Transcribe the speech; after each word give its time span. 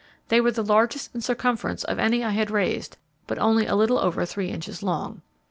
They 0.29 0.41
were 0.41 0.49
the 0.49 0.63
largest 0.63 1.13
in 1.13 1.21
circumference 1.21 1.83
of 1.83 1.99
any 1.99 2.23
I 2.23 2.31
had 2.31 2.49
raised, 2.49 2.97
but 3.27 3.37
only 3.37 3.67
a 3.67 3.75
little 3.75 3.99
over 3.99 4.25
three 4.25 4.49
inches 4.49 4.81
long. 4.81 5.21